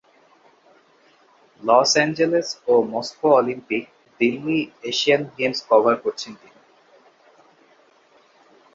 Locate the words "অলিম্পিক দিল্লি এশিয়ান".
3.39-5.21